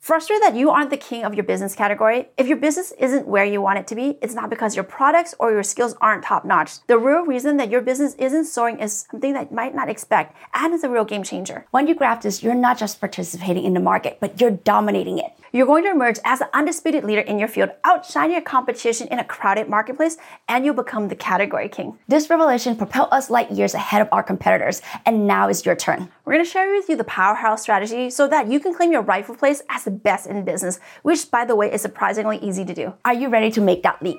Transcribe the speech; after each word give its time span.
Frustrated 0.00 0.42
that 0.42 0.56
you 0.56 0.70
aren't 0.70 0.88
the 0.88 0.96
king 0.96 1.24
of 1.24 1.34
your 1.34 1.44
business 1.44 1.74
category? 1.74 2.30
If 2.38 2.46
your 2.46 2.56
business 2.56 2.90
isn't 2.98 3.28
where 3.28 3.44
you 3.44 3.60
want 3.60 3.80
it 3.80 3.86
to 3.88 3.94
be, 3.94 4.16
it's 4.22 4.32
not 4.32 4.48
because 4.48 4.74
your 4.74 4.82
products 4.82 5.34
or 5.38 5.52
your 5.52 5.62
skills 5.62 5.94
aren't 6.00 6.24
top 6.24 6.46
notch. 6.46 6.80
The 6.86 6.96
real 6.96 7.26
reason 7.26 7.58
that 7.58 7.70
your 7.70 7.82
business 7.82 8.14
isn't 8.14 8.46
soaring 8.46 8.80
is 8.80 9.04
something 9.10 9.34
that 9.34 9.50
you 9.50 9.56
might 9.56 9.74
not 9.74 9.90
expect 9.90 10.34
and 10.54 10.72
is 10.72 10.84
a 10.84 10.88
real 10.88 11.04
game 11.04 11.22
changer. 11.22 11.66
When 11.70 11.86
you 11.86 11.94
grab 11.94 12.22
this, 12.22 12.42
you're 12.42 12.54
not 12.54 12.78
just 12.78 12.98
participating 12.98 13.64
in 13.64 13.74
the 13.74 13.80
market, 13.80 14.16
but 14.20 14.40
you're 14.40 14.50
dominating 14.52 15.18
it. 15.18 15.32
You're 15.52 15.66
going 15.66 15.82
to 15.84 15.90
emerge 15.90 16.18
as 16.24 16.40
an 16.40 16.46
undisputed 16.52 17.02
leader 17.02 17.22
in 17.22 17.38
your 17.38 17.48
field, 17.48 17.70
outshine 17.84 18.30
your 18.30 18.40
competition 18.40 19.08
in 19.08 19.18
a 19.18 19.24
crowded 19.24 19.68
marketplace, 19.68 20.16
and 20.48 20.64
you'll 20.64 20.74
become 20.74 21.08
the 21.08 21.16
category 21.16 21.68
king. 21.68 21.98
This 22.06 22.30
revelation 22.30 22.76
propelled 22.76 23.08
us 23.10 23.30
light 23.30 23.50
years 23.50 23.74
ahead 23.74 24.00
of 24.00 24.08
our 24.12 24.22
competitors, 24.22 24.80
and 25.04 25.26
now 25.26 25.48
is 25.48 25.66
your 25.66 25.74
turn. 25.74 26.08
We're 26.24 26.34
going 26.34 26.44
to 26.44 26.50
share 26.50 26.72
with 26.72 26.88
you 26.88 26.96
the 26.96 27.04
powerhouse 27.04 27.62
strategy 27.62 28.10
so 28.10 28.28
that 28.28 28.46
you 28.46 28.60
can 28.60 28.72
claim 28.74 28.92
your 28.92 29.02
rightful 29.02 29.34
place 29.34 29.60
as 29.68 29.84
the 29.84 29.90
best 29.90 30.28
in 30.28 30.44
business, 30.44 30.78
which, 31.02 31.30
by 31.30 31.44
the 31.44 31.56
way, 31.56 31.72
is 31.72 31.82
surprisingly 31.82 32.38
easy 32.38 32.64
to 32.64 32.74
do. 32.74 32.94
Are 33.04 33.14
you 33.14 33.28
ready 33.28 33.50
to 33.50 33.60
make 33.60 33.82
that 33.82 34.00
leap? 34.02 34.18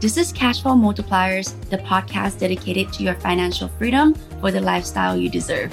This 0.00 0.16
is 0.16 0.32
Cashflow 0.32 0.80
Multipliers, 0.80 1.52
the 1.68 1.76
podcast 1.76 2.38
dedicated 2.38 2.90
to 2.94 3.02
your 3.02 3.14
financial 3.16 3.68
freedom 3.68 4.14
for 4.40 4.50
the 4.50 4.58
lifestyle 4.58 5.14
you 5.14 5.28
deserve. 5.28 5.70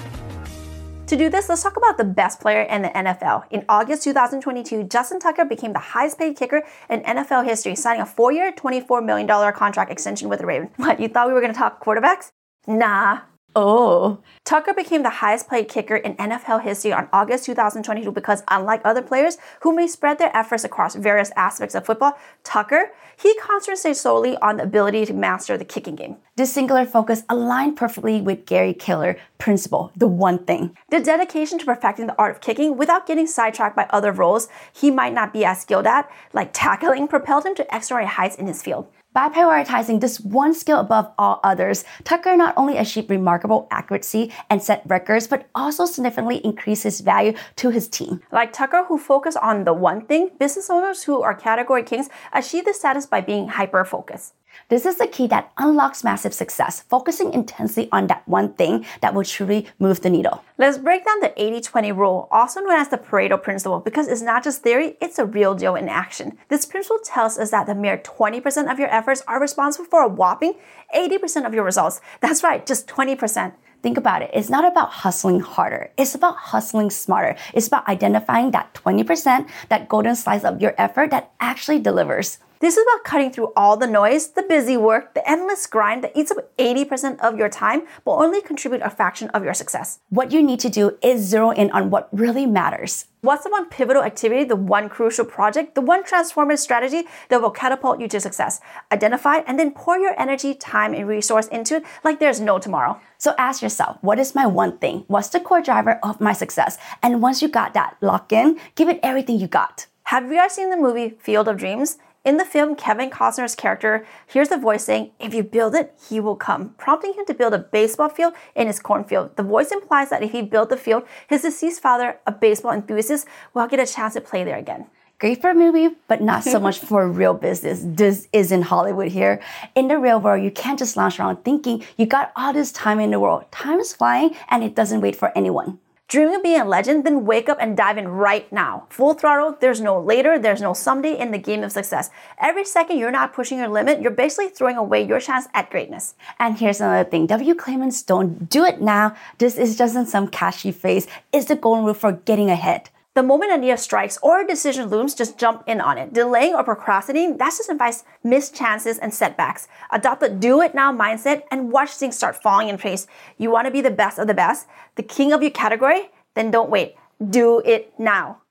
To 1.05 1.15
do 1.15 1.29
this, 1.29 1.47
let's 1.47 1.63
talk 1.63 1.77
about 1.77 1.97
the 1.97 2.03
best 2.03 2.41
player 2.41 2.63
in 2.63 2.81
the 2.81 2.89
NFL. 2.89 3.45
In 3.51 3.63
August 3.69 4.03
2022, 4.03 4.83
Justin 4.83 5.21
Tucker 5.21 5.45
became 5.45 5.71
the 5.71 5.79
highest 5.79 6.19
paid 6.19 6.35
kicker 6.35 6.63
in 6.89 7.03
NFL 7.03 7.45
history, 7.45 7.73
signing 7.75 8.01
a 8.01 8.05
four 8.05 8.33
year, 8.33 8.51
$24 8.51 9.05
million 9.05 9.53
contract 9.53 9.89
extension 9.89 10.27
with 10.27 10.39
the 10.39 10.45
Ravens. 10.45 10.71
What, 10.75 10.99
you 10.99 11.07
thought 11.07 11.29
we 11.29 11.33
were 11.33 11.39
going 11.39 11.53
to 11.53 11.57
talk 11.57 11.81
quarterbacks? 11.81 12.31
Nah, 12.67 13.21
Oh. 13.59 14.19
Tucker 14.45 14.71
became 14.71 15.01
the 15.01 15.09
highest 15.09 15.49
paid 15.49 15.67
kicker 15.67 15.95
in 15.95 16.13
NFL 16.17 16.61
history 16.61 16.93
on 16.93 17.09
August 17.11 17.45
2022 17.45 18.11
because, 18.11 18.43
unlike 18.49 18.81
other 18.85 19.01
players 19.01 19.39
who 19.61 19.73
may 19.73 19.87
spread 19.87 20.19
their 20.19 20.29
efforts 20.37 20.63
across 20.63 20.93
various 20.93 21.31
aspects 21.35 21.73
of 21.73 21.83
football, 21.83 22.13
Tucker, 22.43 22.91
he 23.19 23.35
concentrates 23.39 23.99
solely 23.99 24.37
on 24.37 24.57
the 24.57 24.63
ability 24.63 25.07
to 25.07 25.13
master 25.13 25.57
the 25.57 25.65
kicking 25.65 25.95
game. 25.95 26.17
This 26.35 26.53
singular 26.53 26.85
focus 26.85 27.23
aligned 27.29 27.77
perfectly 27.77 28.21
with 28.21 28.45
Gary 28.45 28.75
Keller 28.75 29.17
principle, 29.39 29.91
the 29.95 30.07
one 30.07 30.45
thing. 30.45 30.77
The 30.91 30.99
dedication 30.99 31.57
to 31.57 31.65
perfecting 31.65 32.05
the 32.05 32.15
art 32.19 32.35
of 32.35 32.41
kicking 32.41 32.77
without 32.77 33.07
getting 33.07 33.25
sidetracked 33.25 33.75
by 33.75 33.87
other 33.89 34.11
roles 34.11 34.49
he 34.71 34.91
might 34.91 35.15
not 35.15 35.33
be 35.33 35.43
as 35.43 35.61
skilled 35.61 35.87
at, 35.87 36.07
like 36.31 36.51
tackling, 36.53 37.07
propelled 37.07 37.47
him 37.47 37.55
to 37.55 37.75
extraordinary 37.75 38.13
heights 38.13 38.35
in 38.35 38.45
his 38.45 38.61
field. 38.61 38.87
By 39.17 39.29
prioritizing 39.29 39.99
this 39.99 40.19
one 40.19 40.53
skill 40.53 40.79
above 40.79 41.11
all 41.17 41.39
others, 41.43 41.83
Tucker 42.03 42.37
not 42.37 42.53
only 42.55 42.77
achieved 42.77 43.09
remarkable 43.09 43.67
accuracy 43.71 44.31
and 44.47 44.61
set 44.61 44.83
records, 44.85 45.25
but 45.25 45.47
also 45.55 45.87
significantly 45.87 46.37
increased 46.45 46.83
his 46.83 47.01
value 47.01 47.33
to 47.55 47.71
his 47.71 47.87
team. 47.87 48.21
Like 48.31 48.53
Tucker, 48.53 48.83
who 48.87 48.99
focused 48.99 49.37
on 49.37 49.63
the 49.63 49.73
one 49.73 50.05
thing, 50.05 50.29
business 50.37 50.69
owners 50.69 51.01
who 51.01 51.23
are 51.23 51.33
category 51.33 51.81
kings 51.81 52.09
achieve 52.31 52.65
this 52.65 52.77
status 52.77 53.07
by 53.07 53.21
being 53.21 53.47
hyper 53.47 53.83
focused. 53.83 54.35
This 54.69 54.85
is 54.85 54.97
the 54.97 55.07
key 55.07 55.27
that 55.27 55.51
unlocks 55.57 56.03
massive 56.03 56.33
success, 56.33 56.81
focusing 56.81 57.33
intensely 57.33 57.87
on 57.91 58.07
that 58.07 58.27
one 58.27 58.53
thing 58.53 58.85
that 59.01 59.13
will 59.13 59.23
truly 59.23 59.67
move 59.79 60.01
the 60.01 60.09
needle. 60.09 60.43
Let's 60.57 60.77
break 60.77 61.05
down 61.05 61.19
the 61.21 61.33
80 61.41 61.61
20 61.61 61.91
rule, 61.91 62.27
also 62.31 62.59
known 62.61 62.79
as 62.79 62.89
the 62.89 62.97
Pareto 62.97 63.41
principle, 63.41 63.79
because 63.79 64.07
it's 64.07 64.21
not 64.21 64.43
just 64.43 64.63
theory, 64.63 64.97
it's 64.99 65.19
a 65.19 65.25
real 65.25 65.55
deal 65.55 65.75
in 65.75 65.87
action. 65.87 66.37
This 66.49 66.65
principle 66.65 66.99
tells 67.03 67.37
us 67.37 67.51
that 67.51 67.67
the 67.67 67.75
mere 67.75 67.97
20% 67.97 68.71
of 68.71 68.79
your 68.79 68.89
efforts 69.07 69.23
are 69.25 69.39
responsible 69.39 69.85
for 69.85 70.01
a 70.01 70.07
whopping 70.07 70.53
80% 70.93 71.45
of 71.45 71.53
your 71.53 71.63
results. 71.63 72.01
That's 72.19 72.43
right, 72.43 72.65
just 72.65 72.87
20%. 72.87 73.53
Think 73.81 73.97
about 73.97 74.21
it. 74.21 74.31
It's 74.33 74.49
not 74.49 74.69
about 74.69 74.89
hustling 74.91 75.39
harder. 75.39 75.91
It's 75.97 76.13
about 76.13 76.35
hustling 76.35 76.89
smarter. 76.89 77.37
It's 77.53 77.67
about 77.67 77.87
identifying 77.87 78.51
that 78.51 78.73
20%, 78.73 79.47
that 79.69 79.87
golden 79.87 80.15
slice 80.15 80.43
of 80.43 80.61
your 80.61 80.75
effort 80.77 81.11
that 81.11 81.31
actually 81.39 81.79
delivers. 81.79 82.39
This 82.59 82.75
is 82.75 82.83
about 82.83 83.03
cutting 83.03 83.31
through 83.31 83.53
all 83.55 83.77
the 83.77 83.85
noise, 83.85 84.29
the 84.29 84.41
busy 84.41 84.77
work, 84.77 85.13
the 85.13 85.29
endless 85.29 85.67
grind 85.67 86.03
that 86.03 86.17
eats 86.17 86.31
up 86.31 86.37
80% 86.57 87.19
of 87.19 87.37
your 87.37 87.49
time, 87.49 87.83
but 88.03 88.15
only 88.15 88.41
contribute 88.41 88.81
a 88.81 88.89
fraction 88.89 89.29
of 89.29 89.43
your 89.43 89.53
success. 89.53 89.99
What 90.09 90.31
you 90.31 90.41
need 90.41 90.59
to 90.61 90.69
do 90.69 90.97
is 91.03 91.21
zero 91.21 91.51
in 91.51 91.69
on 91.69 91.91
what 91.91 92.09
really 92.11 92.47
matters. 92.47 93.05
What's 93.21 93.43
the 93.43 93.51
one 93.51 93.69
pivotal 93.69 94.01
activity, 94.01 94.43
the 94.43 94.55
one 94.55 94.89
crucial 94.89 95.25
project, 95.25 95.75
the 95.75 95.81
one 95.81 96.03
transformative 96.03 96.57
strategy 96.57 97.03
that 97.29 97.43
will 97.43 97.51
catapult 97.51 97.99
you 97.99 98.07
to 98.07 98.19
success? 98.19 98.59
Identify 98.91 99.41
and 99.45 99.59
then 99.59 99.71
pour 99.71 99.99
your 99.99 100.19
energy, 100.19 100.55
time, 100.55 100.95
and 100.95 101.07
resource 101.07 101.47
into 101.49 101.75
it 101.75 101.83
like 102.03 102.19
there's 102.19 102.39
no 102.41 102.57
tomorrow. 102.57 102.99
So 103.19 103.35
ask 103.37 103.61
yourself, 103.61 103.97
what 104.01 104.17
is 104.17 104.33
my 104.33 104.47
one 104.47 104.79
thing? 104.79 105.03
What's 105.07 105.29
the 105.29 105.39
core 105.39 105.61
driver 105.61 105.99
of 106.01 106.19
my 106.19 106.33
success? 106.33 106.79
And 107.03 107.21
once 107.21 107.43
you 107.43 107.49
got 107.49 107.75
that 107.75 107.97
lock 108.01 108.33
in, 108.33 108.59
give 108.73 108.89
it 108.89 108.99
everything 109.03 109.39
you 109.39 109.47
got. 109.47 109.85
Have 110.07 110.31
you 110.31 110.35
guys 110.37 110.53
seen 110.53 110.69
the 110.69 110.77
movie 110.77 111.09
Field 111.19 111.49
of 111.49 111.57
Dreams? 111.57 111.97
In 112.27 112.35
the 112.35 112.43
film, 112.43 112.75
Kevin 112.75 113.09
Costner's 113.09 113.55
character 113.55 114.05
hears 114.27 114.49
the 114.49 114.57
voice 114.57 114.83
saying, 114.83 115.11
If 115.17 115.33
you 115.33 115.43
build 115.43 115.73
it, 115.73 115.97
he 116.09 116.19
will 116.19 116.35
come, 116.35 116.71
prompting 116.77 117.13
him 117.13 117.25
to 117.25 117.33
build 117.33 117.53
a 117.53 117.59
baseball 117.59 118.09
field 118.09 118.33
in 118.53 118.67
his 118.67 118.81
cornfield. 118.81 119.37
The 119.37 119.43
voice 119.43 119.71
implies 119.71 120.09
that 120.09 120.21
if 120.21 120.33
he 120.33 120.41
built 120.41 120.67
the 120.67 120.75
field, 120.75 121.03
his 121.29 121.43
deceased 121.43 121.81
father, 121.81 122.19
a 122.27 122.33
baseball 122.33 122.73
enthusiast, 122.73 123.27
will 123.53 123.65
get 123.67 123.79
a 123.79 123.85
chance 123.85 124.15
to 124.15 124.19
play 124.19 124.43
there 124.43 124.57
again. 124.57 124.87
Great 125.19 125.39
for 125.39 125.51
a 125.51 125.55
movie, 125.55 125.95
but 126.09 126.21
not 126.21 126.43
so 126.43 126.59
much 126.59 126.79
for 126.79 127.09
real 127.09 127.33
business. 127.33 127.79
This 127.81 128.27
isn't 128.33 128.63
Hollywood 128.63 129.07
here. 129.07 129.39
In 129.73 129.87
the 129.87 129.97
real 129.97 130.19
world, 130.19 130.43
you 130.43 130.51
can't 130.51 130.77
just 130.77 130.97
lounge 130.97 131.21
around 131.21 131.45
thinking 131.45 131.81
you 131.95 132.05
got 132.05 132.33
all 132.35 132.51
this 132.51 132.73
time 132.73 132.99
in 132.99 133.11
the 133.11 133.21
world. 133.21 133.49
Time 133.53 133.79
is 133.79 133.93
flying 133.93 134.35
and 134.49 134.65
it 134.65 134.75
doesn't 134.75 134.99
wait 134.99 135.15
for 135.15 135.31
anyone. 135.33 135.79
Dreaming 136.09 136.35
of 136.35 136.43
being 136.43 136.61
a 136.61 136.63
legend? 136.63 137.05
Then 137.05 137.25
wake 137.25 137.49
up 137.49 137.57
and 137.59 137.75
dive 137.75 137.97
in 137.97 138.07
right 138.07 138.49
now. 138.49 138.87
Full 138.89 139.13
throttle, 139.13 139.57
there's 139.59 139.81
no 139.81 139.99
later, 139.99 140.39
there's 140.39 140.61
no 140.61 140.71
someday 140.71 141.19
in 141.19 141.31
the 141.31 141.37
game 141.37 141.63
of 141.63 141.73
success. 141.73 142.09
Every 142.39 142.63
second 142.63 142.97
you're 142.97 143.11
not 143.11 143.33
pushing 143.33 143.57
your 143.57 143.67
limit, 143.67 143.99
you're 144.01 144.11
basically 144.11 144.47
throwing 144.47 144.77
away 144.77 145.05
your 145.05 145.19
chance 145.19 145.49
at 145.53 145.69
greatness. 145.69 146.15
And 146.39 146.57
here's 146.57 146.79
another 146.79 147.09
thing 147.09 147.27
W. 147.27 147.53
Clayman's 147.55 148.03
don't 148.03 148.49
do 148.49 148.63
it 148.63 148.79
now. 148.79 149.17
This 149.37 149.57
is 149.57 149.77
just 149.77 149.97
in 149.97 150.05
some 150.05 150.29
catchy 150.29 150.71
phrase. 150.71 151.07
It's 151.33 151.47
the 151.47 151.57
golden 151.57 151.83
rule 151.83 151.93
for 151.93 152.13
getting 152.13 152.49
ahead. 152.49 152.89
The 153.17 153.23
moment 153.23 153.51
an 153.51 153.61
idea 153.61 153.77
strikes 153.77 154.19
or 154.21 154.41
a 154.41 154.45
decision 154.45 154.89
looms, 154.89 155.15
just 155.15 155.39
jump 155.39 155.63
in 155.65 155.81
on 155.81 155.97
it. 155.97 156.13
Delaying 156.13 156.53
or 156.53 156.63
procrastinating, 156.63 157.35
that's 157.35 157.57
just 157.57 157.67
advice, 157.67 158.03
missed 158.23 158.53
chances 158.53 158.99
and 158.99 159.11
setbacks. 159.11 159.67
Adopt 159.89 160.21
the 160.21 160.29
do 160.29 160.61
it 160.61 160.75
now 160.75 160.93
mindset 160.93 161.41
and 161.49 161.71
watch 161.71 161.89
things 161.89 162.15
start 162.15 162.39
falling 162.39 162.69
in 162.69 162.77
place. 162.77 163.07
You 163.39 163.49
want 163.49 163.65
to 163.65 163.71
be 163.71 163.81
the 163.81 163.89
best 163.89 164.19
of 164.19 164.27
the 164.27 164.35
best, 164.35 164.67
the 164.97 165.01
king 165.01 165.33
of 165.33 165.41
your 165.41 165.49
category? 165.49 166.11
Then 166.35 166.51
don't 166.51 166.69
wait. 166.69 166.95
Do 167.27 167.59
it 167.65 167.91
now. 167.97 168.43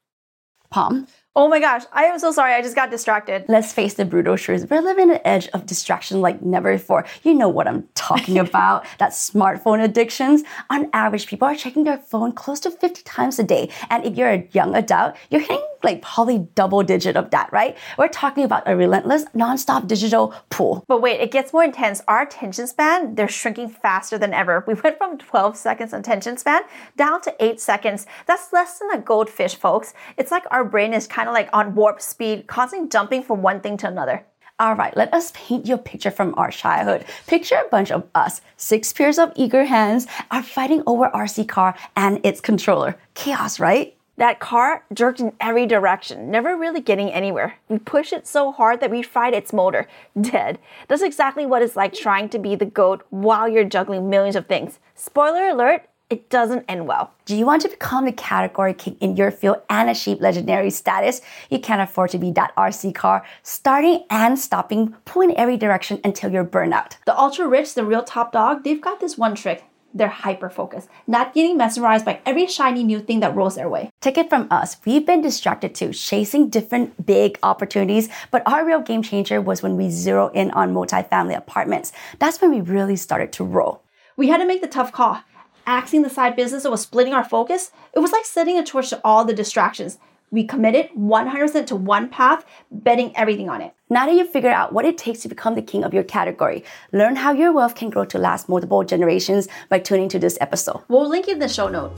Palm. 0.69 1.07
Oh 1.39 1.49
my 1.49 1.61
gosh, 1.61 1.83
I 1.93 2.05
am 2.05 2.19
so 2.19 2.33
sorry. 2.33 2.55
I 2.55 2.63
just 2.63 2.75
got 2.75 2.91
distracted. 2.91 3.45
Let's 3.47 3.71
face 3.71 3.93
the 3.93 4.07
brutal 4.07 4.39
truth. 4.39 4.69
We're 4.71 4.81
living 4.81 5.11
an 5.11 5.21
edge 5.23 5.49
of 5.49 5.67
distraction 5.67 6.23
like 6.23 6.41
never 6.41 6.73
before. 6.73 7.05
You 7.25 7.35
know 7.35 7.51
what 7.51 7.69
I'm 7.69 7.87
talking 7.95 8.39
about. 8.47 8.87
that 8.99 9.11
smartphone 9.11 9.85
addictions. 9.85 10.45
On 10.71 10.89
average, 10.95 11.27
people 11.27 11.47
are 11.47 11.55
checking 11.55 11.85
their 11.85 11.99
phone 11.99 12.33
close 12.33 12.59
to 12.61 12.71
50 12.71 13.03
times 13.03 13.39
a 13.39 13.45
day. 13.45 13.69
And 13.91 14.07
if 14.07 14.17
you're 14.17 14.31
a 14.31 14.49
young 14.53 14.75
adult, 14.75 15.15
you're 15.29 15.43
hitting 15.43 15.63
like 15.83 16.01
probably 16.01 16.39
double 16.55 16.83
digit 16.83 17.17
of 17.19 17.31
that, 17.33 17.53
right? 17.53 17.77
We're 17.99 18.09
talking 18.09 18.43
about 18.43 18.63
a 18.67 18.75
relentless, 18.75 19.27
non-stop 19.35 19.87
digital 19.87 20.35
pool. 20.49 20.83
But 20.89 21.03
wait, 21.03 21.21
it 21.21 21.31
gets 21.31 21.53
more 21.53 21.63
intense. 21.63 22.01
Our 22.09 22.23
attention 22.23 22.67
span, 22.67 23.15
they're 23.15 23.29
shrinking 23.29 23.69
faster 23.69 24.17
than 24.17 24.33
ever. 24.33 24.65
We 24.67 24.73
went 24.75 24.97
from 24.97 25.19
12 25.19 25.55
seconds 25.57 25.93
attention 25.93 26.39
span 26.39 26.63
down 26.97 27.21
to 27.21 27.35
8 27.39 27.61
seconds. 27.61 28.07
That's 28.25 28.55
less 28.55 28.79
than 28.79 28.91
a 28.91 28.99
goldfish, 28.99 29.55
folks. 29.55 29.93
It's 30.17 30.31
like 30.31 30.45
our 30.51 30.65
brain 30.65 30.95
is 30.95 31.07
kind 31.07 31.26
of 31.29 31.35
like 31.35 31.49
on 31.53 31.75
warp 31.75 32.01
speed, 32.01 32.47
constantly 32.47 32.89
jumping 32.89 33.23
from 33.23 33.43
one 33.43 33.61
thing 33.61 33.77
to 33.79 33.89
another. 33.89 34.25
All 34.59 34.75
right, 34.75 34.97
let 34.97 35.13
us 35.13 35.33
paint 35.35 35.67
you 35.67 35.75
a 35.75 35.79
picture 35.79 36.11
from 36.11 36.35
our 36.39 36.51
childhood. 36.51 37.05
Picture 37.27 37.57
a 37.57 37.69
bunch 37.69 37.91
of 37.91 38.05
us, 38.15 38.41
six 38.57 38.91
pairs 38.91 39.19
of 39.19 39.33
eager 39.37 39.67
hands, 39.67 40.07
are 40.31 40.43
fighting 40.43 40.83
over 40.87 41.11
RC 41.11 41.47
car 41.47 41.77
and 41.95 42.25
its 42.25 42.41
controller. 42.41 42.97
Chaos, 43.13 43.61
right? 43.61 43.97
That 44.17 44.41
car 44.41 44.83
jerked 44.95 45.21
in 45.21 45.35
every 45.41 45.67
direction, 45.67 46.31
never 46.31 46.57
really 46.57 46.81
getting 46.81 47.11
anywhere. 47.11 47.57
We 47.69 47.79
push 47.79 48.15
it 48.15 48.27
so 48.27 48.51
hard 48.51 48.81
that 48.81 48.91
we 48.91 49.03
fried 49.03 49.35
its 49.35 49.53
motor, 49.53 49.89
dead. 50.19 50.59
That's 50.89 51.03
exactly 51.03 51.45
what 51.45 51.61
it's 51.61 51.77
like 51.77 51.93
trying 51.93 52.31
to 52.31 52.39
be 52.39 52.55
the 52.55 52.65
goat 52.65 53.05
while 53.11 53.47
you're 53.47 53.65
juggling 53.65 54.09
millions 54.09 54.37
of 54.37 54.47
things. 54.47 54.79
Spoiler 54.95 55.49
alert, 55.49 55.87
it 56.09 56.31
doesn't 56.31 56.65
end 56.69 56.87
well. 56.87 57.13
Do 57.25 57.37
you 57.37 57.45
want 57.47 57.63
to 57.63 57.69
become 57.69 58.05
the 58.05 58.13
category 58.13 58.75
king 58.75 58.97
in 59.01 59.17
your 59.17 59.31
field 59.31 59.63
and 59.69 59.91
achieve 59.91 60.21
legendary 60.21 60.71
status? 60.71 61.21
You 61.51 61.59
can't 61.59 61.83
afford 61.83 62.11
to 62.11 62.19
be 62.19 62.31
that 62.33 62.55
RC 62.57 62.95
car, 62.95 63.25
starting 63.43 64.05
and 64.09 64.39
stopping, 64.39 64.95
pulling 65.05 65.37
every 65.37 65.57
direction 65.57 66.01
until 66.05 66.31
you're 66.31 66.45
burned 66.45 66.75
out. 66.75 66.97
The 67.07 67.19
ultra 67.19 67.49
rich, 67.49 67.75
the 67.75 67.85
real 67.85 68.05
top 68.05 68.33
dog, 68.33 68.63
they've 68.63 68.81
got 68.81 69.01
this 69.01 69.19
one 69.19 69.35
trick. 69.35 69.65
They're 69.95 70.09
hyper 70.09 70.51
focused, 70.51 70.91
not 71.07 71.33
getting 71.33 71.57
mesmerized 71.57 72.05
by 72.05 72.21
every 72.27 72.47
shiny 72.49 72.85
new 72.85 73.01
thing 73.01 73.21
that 73.21 73.35
rolls 73.35 73.55
their 73.55 73.69
way. 73.69 73.89
Take 74.03 74.19
it 74.19 74.29
from 74.29 74.47
us. 74.51 74.77
We've 74.85 75.07
been 75.07 75.23
distracted 75.23 75.75
too, 75.75 75.95
chasing 75.95 76.51
different 76.51 77.07
big 77.07 77.39
opportunities, 77.43 78.11
but 78.31 78.43
our 78.47 78.65
real 78.67 78.81
game 78.81 79.03
changer 79.03 79.41
was 79.41 79.63
when 79.63 79.77
we 79.77 79.89
zero 79.89 80.29
in 80.29 80.51
on 80.51 80.75
multifamily 80.75 81.37
apartments. 81.37 81.93
That's 82.19 82.43
when 82.43 82.51
we 82.51 82.61
really 82.61 82.97
started 82.97 83.33
to 83.35 83.45
roll. 83.45 83.83
We 84.19 84.29
had 84.29 84.39
to 84.39 84.47
make 84.47 84.61
the 84.61 84.69
tough 84.69 84.93
call 84.93 85.23
axing 85.67 86.03
the 86.03 86.11
side 86.11 86.37
business 86.37 86.65
or 86.65 86.71
was 86.71 86.83
splitting 86.83 87.13
our 87.13 87.25
focus, 87.25 87.71
it 87.93 87.99
was 87.99 88.13
like 88.13 88.25
setting 88.25 88.59
a 88.59 88.65
torch 88.65 88.91
to 88.91 89.01
all 89.05 89.25
the 89.25 89.35
distractions. 89.35 89.99
We 90.31 90.45
committed 90.45 90.91
100% 90.99 91.67
to 91.67 91.77
one 91.77 92.09
path, 92.09 92.45
betting 92.71 93.17
everything 93.17 93.49
on 93.49 93.61
it. 93.61 93.75
Now 93.89 94.07
that 94.07 94.15
you've 94.15 94.31
figured 94.31 94.53
out 94.53 94.73
what 94.73 94.85
it 94.85 94.99
takes 94.99 95.21
to 95.21 95.29
become 95.29 95.55
the 95.55 95.63
king 95.63 95.85
of 95.85 95.95
your 95.95 96.03
category, 96.03 96.65
learn 96.93 97.17
how 97.17 97.33
your 97.33 97.53
wealth 97.53 97.77
can 97.77 97.91
grow 97.91 98.05
to 98.07 98.19
last 98.19 98.49
multiple 98.49 98.83
generations 98.83 99.47
by 99.69 99.79
tuning 99.79 100.09
to 100.09 100.19
this 100.19 100.37
episode. 100.41 100.83
We'll 100.89 101.09
link 101.09 101.29
it 101.29 101.35
in 101.35 101.39
the 101.39 101.49
show 101.49 101.69
note. 101.69 101.93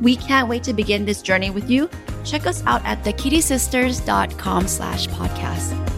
We 0.00 0.14
can't 0.14 0.48
wait 0.48 0.62
to 0.64 0.72
begin 0.72 1.04
this 1.04 1.22
journey 1.22 1.50
with 1.50 1.68
you. 1.68 1.90
Check 2.24 2.46
us 2.46 2.62
out 2.66 2.84
at 2.84 3.02
thekittysisters.com 3.02 4.68
slash 4.68 5.08
podcast. 5.08 5.97